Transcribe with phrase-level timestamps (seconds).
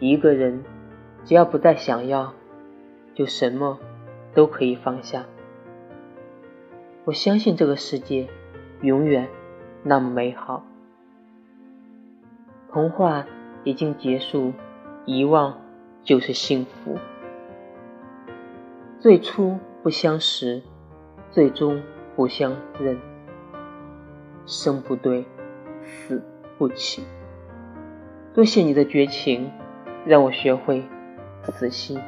[0.00, 0.64] 一个人
[1.24, 2.32] 只要不再想要，
[3.14, 3.78] 就什么
[4.34, 5.26] 都可以放下。
[7.04, 8.26] 我相信这个世界
[8.80, 9.28] 永远
[9.82, 10.64] 那么美好。
[12.72, 13.26] 童话
[13.62, 14.54] 已经结束，
[15.04, 15.60] 遗忘
[16.02, 16.96] 就是幸福。
[18.98, 20.62] 最初不相识，
[21.30, 21.82] 最终
[22.16, 22.98] 不相认。
[24.46, 25.26] 生不对，
[25.84, 26.22] 死
[26.56, 27.04] 不起。
[28.32, 29.50] 多谢你的绝情，
[30.04, 30.82] 让我学会
[31.44, 31.98] 死心。